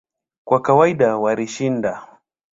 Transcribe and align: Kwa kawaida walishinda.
Kwa 0.47 0.59
kawaida 0.61 1.17
walishinda. 1.17 2.07